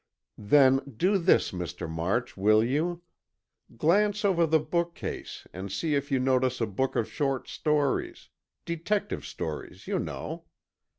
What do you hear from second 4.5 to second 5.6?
bookcase